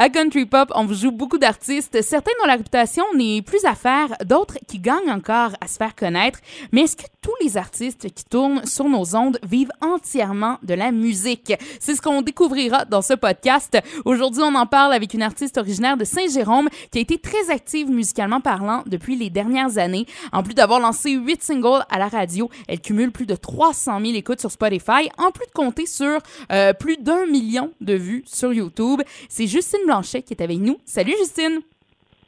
[0.00, 4.06] À Country Pop, on joue beaucoup d'artistes, certains dont la réputation n'est plus à faire,
[4.24, 6.38] d'autres qui gagnent encore à se faire connaître.
[6.70, 10.92] Mais est-ce que tous les artistes qui tournent sur nos ondes vivent entièrement de la
[10.92, 11.52] musique?
[11.78, 13.76] C'est ce qu'on découvrira dans ce podcast.
[14.06, 17.90] Aujourd'hui, on en parle avec une artiste originaire de Saint-Jérôme qui a été très active
[17.90, 20.06] musicalement parlant depuis les dernières années.
[20.32, 24.14] En plus d'avoir lancé huit singles à la radio, elle cumule plus de 300 000
[24.14, 26.20] écoutes sur Spotify, en plus de compter sur
[26.50, 29.02] euh, plus d'un million de vues sur YouTube.
[29.28, 30.78] C'est Justine Blanchet qui est avec nous.
[30.86, 31.60] Salut Justine!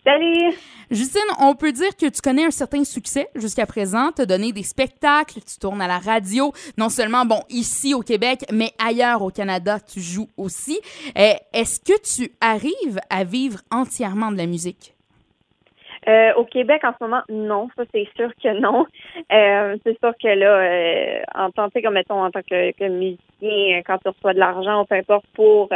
[0.03, 0.55] Salut!
[0.91, 4.11] Justine, on peut dire que tu connais un certain succès jusqu'à présent.
[4.17, 8.01] Tu as donné des spectacles, tu tournes à la radio, non seulement bon ici au
[8.01, 10.81] Québec, mais ailleurs au Canada, tu joues aussi.
[11.19, 14.95] Euh, est-ce que tu arrives à vivre entièrement de la musique?
[16.09, 18.87] Euh, au Québec, en ce moment, non, ça c'est sûr que non.
[19.33, 23.83] Euh, c'est sûr que là, euh, en tant que, mettons, en tant que, que musicien,
[23.87, 25.69] quand tu reçois de l'argent, peu importe pour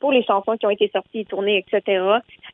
[0.00, 2.02] pour les chansons qui ont été sorties, tournées, etc.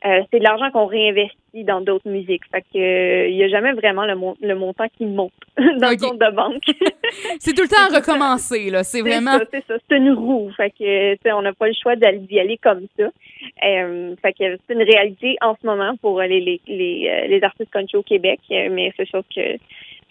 [0.05, 2.43] Euh, c'est de l'argent qu'on réinvestit dans d'autres musiques.
[2.51, 5.96] Fait que euh, il y a jamais vraiment le, le montant qui monte dans le
[5.96, 6.65] compte de banque.
[7.38, 8.84] c'est tout le temps à recommencer là.
[8.84, 9.38] C'est vraiment.
[9.52, 9.74] C'est ça.
[9.88, 10.51] C'est une roue.
[10.57, 13.04] Fait que on n'a pas le choix d'y aller comme ça.
[13.65, 17.71] Euh, fait que c'est une réalité en ce moment pour les les les, les artistes
[17.71, 18.40] country au Québec.
[18.51, 19.59] Mais c'est sûr que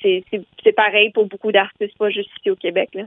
[0.02, 2.90] c'est pareil pour beaucoup d'artistes, pas juste ici au Québec.
[2.94, 3.04] Là.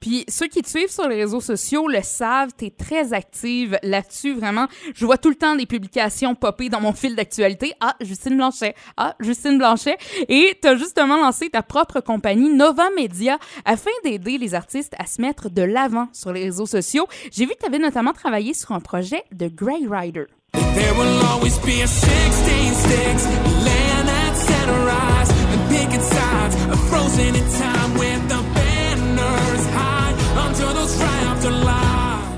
[0.00, 3.78] Puis ceux qui te suivent sur les réseaux sociaux le savent, tu es très active
[3.82, 4.66] là-dessus, vraiment.
[4.94, 7.72] Je vois tout le temps des publications popper dans mon fil d'actualité.
[7.80, 8.74] Ah, Justine Blanchet.
[8.96, 9.96] Ah, Justine Blanchet.
[10.28, 15.06] Et tu as justement lancé ta propre compagnie, Nova Media, afin d'aider les artistes à
[15.06, 17.06] se mettre de l'avant sur les réseaux sociaux.
[17.32, 20.26] J'ai vu que tu avais notamment travaillé sur un projet de Grey Rider.
[20.52, 22.36] There will always be a 16
[22.76, 23.24] sticks,
[23.64, 23.91] land at center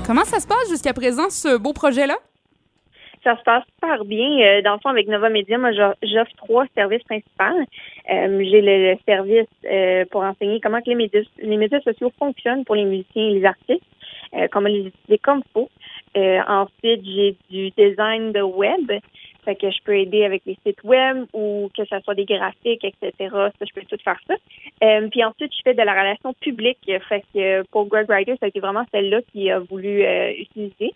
[0.05, 2.15] Comment ça se passe jusqu'à présent, ce beau projet-là?
[3.23, 4.39] Ça se passe super bien.
[4.39, 7.43] Euh, dans le fond, avec Nova Media, moi, j'offre trois services principaux.
[8.11, 12.65] Euh, j'ai le, service euh, pour enseigner comment que les médias, les médias sociaux fonctionnent
[12.65, 13.83] pour les musiciens et les artistes,
[14.51, 15.69] comment les utiliser comme faut.
[16.15, 18.91] ensuite, j'ai du design de web.
[19.45, 22.83] Fait que je peux aider avec les sites web ou que ce soit des graphiques,
[22.83, 23.13] etc.
[23.19, 24.33] Ça, je peux tout faire ça.
[24.83, 26.79] Euh, puis ensuite, je fais de la relation publique.
[27.07, 30.93] Fait que pour Greg Ryder, ça a été vraiment celle-là qui a voulu euh, utiliser.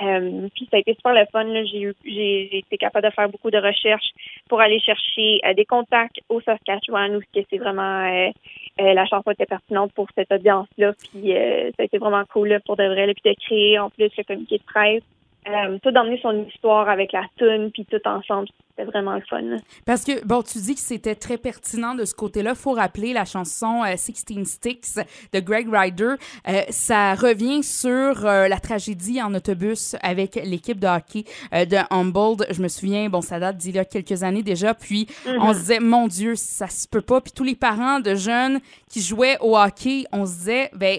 [0.00, 1.46] Euh, puis ça a été super le fun.
[1.64, 4.10] J'ai été capable de faire beaucoup de recherches
[4.48, 8.32] pour aller chercher des contacts au Saskatchewan où c'est vraiment
[8.78, 10.92] la chanson était pertinente pour cette audience-là.
[10.92, 13.12] Puis ça a été vraiment cool pour de vrai.
[13.12, 15.02] puis de créer en plus le communiqué de presse
[15.48, 19.42] euh, tout d'emmener son histoire avec la tune puis tout ensemble c'était vraiment le fun.
[19.84, 22.54] Parce que, bon, tu dis que c'était très pertinent de ce côté-là.
[22.54, 26.14] faut rappeler la chanson euh, Sixteen Sticks de Greg Ryder.
[26.46, 32.44] Euh, ça revient sur la tragédie en autobus avec l'équipe de hockey de Humboldt.
[32.52, 34.74] Je me souviens, bon, ça date d'il y a quelques années déjà.
[34.74, 37.20] Puis on se disait, mon Dieu, ça se peut pas.
[37.20, 40.98] Puis tous les parents de jeunes qui jouaient au hockey, on se disait, ben,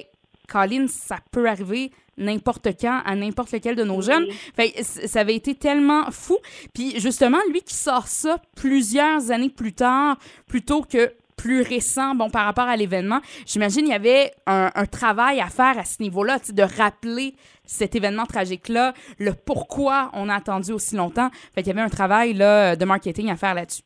[0.50, 4.28] Colin, ça peut arriver n'importe quand à n'importe lequel de nos jeunes.
[4.56, 6.38] Fait, ça avait été tellement fou.
[6.74, 12.30] Puis justement, lui qui sort ça plusieurs années plus tard, plutôt que plus récent, bon,
[12.30, 16.38] par rapport à l'événement, j'imagine il y avait un, travail à faire à ce niveau-là,
[16.52, 21.30] de rappeler cet événement tragique-là, le pourquoi on a attendu aussi longtemps.
[21.56, 23.84] Fait qu'il y avait un travail là, de marketing à faire là-dessus.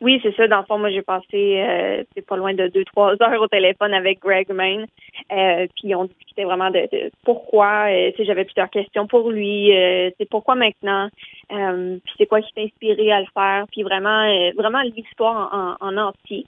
[0.00, 0.46] Oui, c'est ça.
[0.46, 3.48] Dans le fond, moi, j'ai passé, euh, c'est pas loin de deux, trois heures au
[3.48, 4.84] téléphone avec Greg Main.
[5.32, 7.86] Euh, puis on discutait vraiment de, pourquoi.
[7.90, 9.76] Euh, j'avais plusieurs questions pour lui.
[9.76, 11.08] Euh, c'est pourquoi maintenant.
[11.52, 13.66] Euh, puis c'est quoi qui t'a inspiré à le faire.
[13.70, 16.46] Puis vraiment, vraiment l'histoire en, en, entier.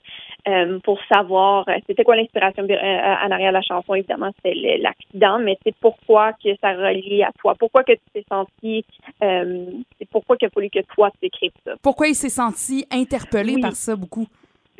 [0.83, 3.93] pour savoir c'était quoi l'inspiration en arrière de la chanson.
[3.93, 7.55] Évidemment, c'est l'accident, mais c'est pourquoi que ça relie à toi.
[7.57, 8.85] Pourquoi que tu t'es senti,
[9.21, 11.73] c'est pourquoi qu'il a fallu que toi tu écrives ça.
[11.81, 14.27] Pourquoi il s'est senti interpellé par ça beaucoup?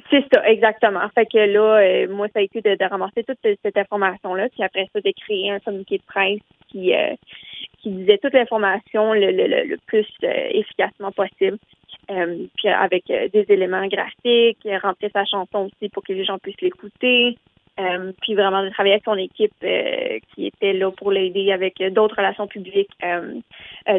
[0.10, 1.02] C'est ça, exactement.
[1.16, 4.88] Fait que là, euh, moi, ça a été de, ramasser toute cette, information-là, puis après
[4.94, 7.16] ça, de créer un communiqué de presse qui, euh,
[7.80, 11.58] qui disait toute l'information le, le, le, plus euh, efficacement possible.
[12.08, 17.38] puis avec des éléments graphiques, rentrer sa chanson aussi pour que les gens puissent l'écouter.
[17.80, 21.76] Euh, puis vraiment de travailler avec son équipe euh, qui était là pour l'aider avec
[21.94, 23.40] d'autres relations publiques euh,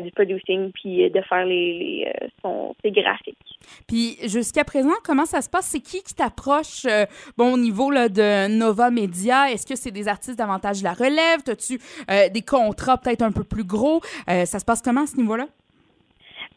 [0.01, 2.13] du producing puis de faire les,
[2.83, 3.37] ses graphiques.
[3.87, 5.67] Puis jusqu'à présent, comment ça se passe?
[5.67, 6.87] C'est qui qui t'approche
[7.37, 9.51] bon, au niveau là, de Nova Media?
[9.51, 11.41] Est-ce que c'est des artistes davantage de la relève?
[11.47, 11.79] As-tu
[12.33, 14.01] des contrats peut-être un peu plus gros?
[14.27, 15.47] ça se passe comment à ce niveau-là?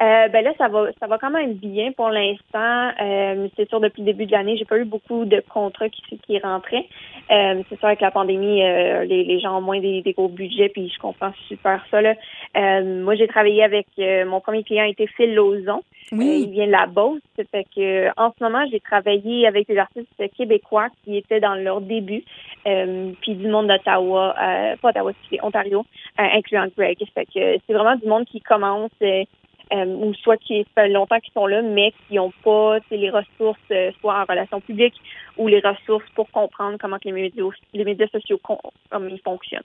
[0.02, 2.92] Euh, ben là, ça va, ça va quand même bien pour l'instant.
[3.00, 6.18] Euh, c'est sûr, depuis le début de l'année, j'ai pas eu beaucoup de contrats qui,
[6.18, 6.88] qui rentraient.
[7.30, 10.70] Euh, c'est sûr, avec la pandémie, euh, les, les gens ont moins des, gros budgets,
[10.70, 12.02] puis je comprends super ça.
[12.02, 12.16] Là.
[12.82, 13.88] moi, j'ai travaillé avec
[14.26, 15.84] mon premier client était Phil Lozon.
[16.12, 16.44] Oui.
[16.46, 17.22] il vient de la Beauce.
[17.38, 21.80] Fait que en ce moment, j'ai travaillé avec des artistes québécois qui étaient dans leur
[21.80, 22.24] début,
[22.64, 24.36] puis du monde d'Ottawa,
[24.82, 25.86] pas Ottawa, c'est Ontario,
[26.18, 26.98] incluant Greg.
[27.14, 28.92] Fait que c'est vraiment du monde qui commence
[29.74, 33.58] euh, ou soit qui fait longtemps qu'ils sont là, mais qui n'ont pas les ressources,
[33.72, 35.00] euh, soit en relations publiques
[35.38, 39.64] ou les ressources pour comprendre comment que les médias, les médias sociaux comme ils fonctionnent.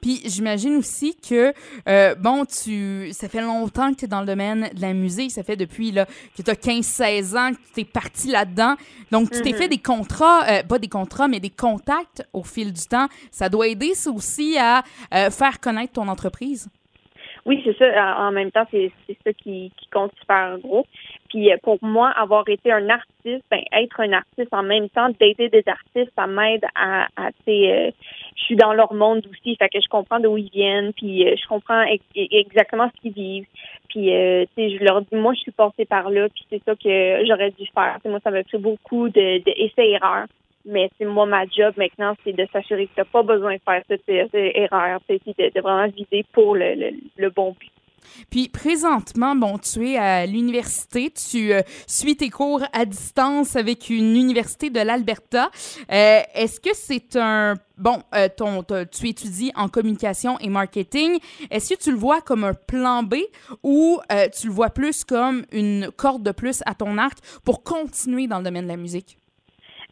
[0.00, 1.52] Puis j'imagine aussi que,
[1.88, 5.32] euh, bon, tu, ça fait longtemps que tu es dans le domaine de la musique,
[5.32, 6.06] ça fait depuis là,
[6.36, 8.76] que tu as 15-16 ans que tu es parti là-dedans.
[9.10, 9.54] Donc, tu t'es mm-hmm.
[9.56, 13.08] fait des contrats, pas des contrats, mais des contacts au fil du temps.
[13.32, 14.82] Ça doit aider ça aussi à
[15.30, 16.68] faire connaître ton entreprise.
[17.48, 18.18] Oui, c'est ça.
[18.18, 18.92] En même temps, c'est
[19.24, 20.84] ça qui, qui compte super gros.
[21.30, 25.08] Puis euh, pour moi, avoir été un artiste, ben, être un artiste en même temps,
[25.18, 27.90] d'aider des artistes, ça m'aide à, à euh,
[28.36, 31.36] je suis dans leur monde aussi, fait que je comprends d'où ils viennent, puis euh,
[31.40, 31.82] je comprends
[32.14, 33.46] exactement ce qu'ils vivent.
[33.88, 36.62] Puis euh, tu sais, je leur dis, moi, je suis passée par là, puis c'est
[36.66, 37.98] ça que j'aurais dû faire.
[38.04, 40.26] moi, ça m'a pris beaucoup de, de erreurs
[40.64, 43.60] mais c'est moi, ma job maintenant, c'est de s'assurer que tu n'as pas besoin de
[43.64, 47.70] faire toutes ces, de, vraiment viser pour le, le, bon but.
[48.30, 53.90] Puis présentement, bon, tu es à l'université, tu euh, suis tes cours à distance avec
[53.90, 55.50] une université de l'Alberta.
[55.90, 61.18] Euh, est-ce que c'est un bon, euh, ton, tu étudies en communication et marketing.
[61.50, 63.16] Est-ce que tu le vois comme un plan B
[63.62, 64.00] ou
[64.38, 68.38] tu le vois plus comme une corde de plus à ton arc pour continuer dans
[68.38, 69.18] le domaine de la musique?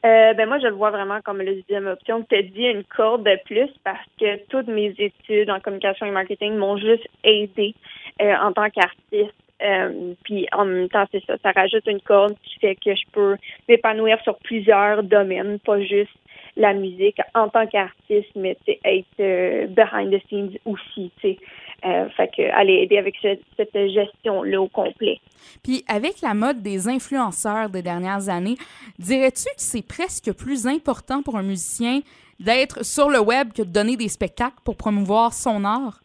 [0.06, 2.25] Euh, ben moi, je le vois vraiment comme la deuxième option.
[2.29, 6.11] Tu as dit une corde de plus parce que toutes mes études en communication et
[6.12, 7.75] marketing m'ont juste aidé
[8.23, 9.35] euh, en tant qu'artiste.
[9.62, 13.05] Euh, puis en même temps, c'est ça, ça rajoute une corde qui fait que je
[13.11, 13.37] peux
[13.69, 16.12] m'épanouir sur plusieurs domaines, pas juste
[16.56, 21.11] la musique en tant qu'artiste, mais être behind the scenes aussi.
[21.23, 21.38] sais.
[21.84, 25.19] Euh, fait que aller aider avec cette gestion-là au complet.
[25.62, 28.56] Puis avec la mode des influenceurs des dernières années,
[28.99, 32.00] dirais-tu que c'est presque plus important pour un musicien
[32.40, 36.00] d'être sur le web que de donner des spectacles pour promouvoir son art?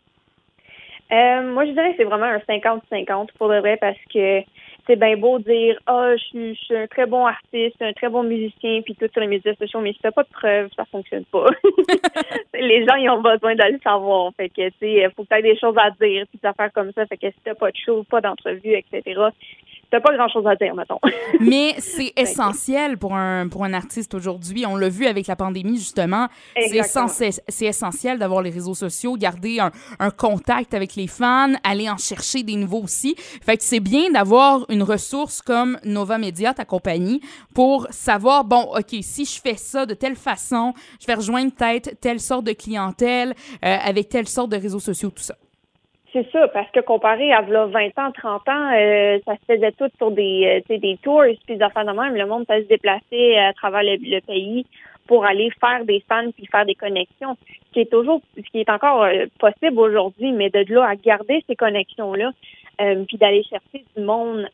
[1.11, 4.41] Euh, moi, je dirais que c'est vraiment un 50-50 pour le vrai parce que
[4.91, 8.81] c'est bien beau dire ah je, suis, un très bon artiste, un très bon musicien,
[8.81, 11.45] puis tout sur les médias sociaux, mais si t'as pas de preuves, ça fonctionne pas.
[12.53, 14.33] les gens ils ont besoin de le savoir.
[14.35, 16.73] Fait que tu sais, faut que tu aies des choses à dire, puis des affaires
[16.73, 17.05] comme ça.
[17.05, 19.31] Fait que si t'as pas de show, pas d'entrevue, etc
[19.91, 20.99] t'as pas grand-chose à dire, mettons.
[21.39, 24.65] Mais c'est essentiel pour un, pour un artiste aujourd'hui.
[24.65, 26.27] On l'a vu avec la pandémie, justement.
[26.55, 31.97] C'est essentiel d'avoir les réseaux sociaux, garder un, un, contact avec les fans, aller en
[31.97, 33.15] chercher des nouveaux aussi.
[33.17, 37.21] Fait que c'est bien d'avoir une ressource comme Nova Media, ta compagnie,
[37.53, 41.99] pour savoir, bon, OK, si je fais ça de telle façon, je vais rejoindre peut-être
[41.99, 43.33] telle sorte de clientèle
[43.65, 45.35] euh, avec telle sorte de réseaux sociaux, tout ça.
[46.13, 49.89] C'est ça, parce que comparé à 20 ans, 30 ans, euh, ça se faisait tout
[49.97, 52.15] sur des, euh, des tours, puis des affaires de même.
[52.15, 54.65] Le monde peut se déplacer à travers le, pays
[55.07, 57.37] pour aller faire des fans puis faire des connexions.
[57.67, 60.95] Ce qui est toujours, ce qui est encore euh, possible aujourd'hui, mais de là à
[60.95, 62.31] garder ces connexions-là,
[63.07, 64.47] puis d'aller chercher du monde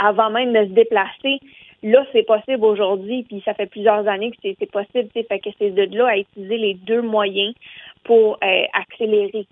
[0.00, 1.38] avant même de se déplacer,
[1.84, 5.08] là, c'est possible aujourd'hui, puis ça fait plusieurs années que c'est possible.
[5.12, 7.54] Fait que c'est de là à utiliser les deux moyens
[8.02, 8.36] pour
[8.72, 9.46] accélérer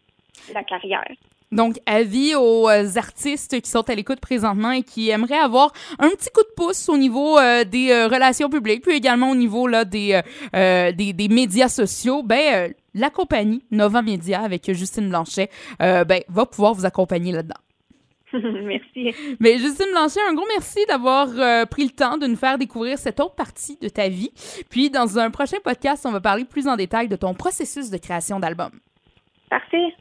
[0.52, 1.06] la carrière.
[1.52, 6.10] Donc, avis aux euh, artistes qui sont à l'écoute présentement et qui aimeraient avoir un
[6.10, 9.68] petit coup de pouce au niveau euh, des euh, relations publiques, puis également au niveau
[9.68, 10.20] là, des,
[10.52, 16.74] des, des, médias sociaux, ben, la compagnie Nova Media avec Justine Blanchet ben, va pouvoir
[16.74, 17.54] vous accompagner là-dedans.
[18.32, 19.14] merci.
[19.38, 21.28] Mais Justine Blanchet, un gros merci d'avoir
[21.68, 24.32] pris le temps de nous faire découvrir cette autre partie de ta vie.
[24.68, 27.98] Puis, dans un prochain podcast, on va parler plus en détail de ton processus de
[27.98, 28.70] création d'album.
[29.48, 29.94] Parfait.